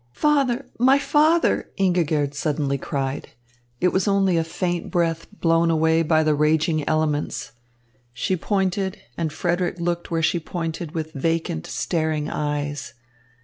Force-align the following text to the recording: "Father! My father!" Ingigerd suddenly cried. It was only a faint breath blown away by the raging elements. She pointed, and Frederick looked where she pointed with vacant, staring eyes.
"Father! 0.13 0.65
My 0.79 0.97
father!" 0.97 1.69
Ingigerd 1.77 2.33
suddenly 2.33 2.79
cried. 2.79 3.29
It 3.79 3.89
was 3.89 4.07
only 4.07 4.35
a 4.35 4.43
faint 4.43 4.89
breath 4.89 5.27
blown 5.31 5.69
away 5.69 6.01
by 6.01 6.23
the 6.23 6.33
raging 6.33 6.83
elements. 6.89 7.51
She 8.11 8.35
pointed, 8.35 8.97
and 9.15 9.31
Frederick 9.31 9.79
looked 9.79 10.09
where 10.09 10.23
she 10.23 10.39
pointed 10.39 10.93
with 10.93 11.13
vacant, 11.13 11.67
staring 11.67 12.31
eyes. 12.31 12.95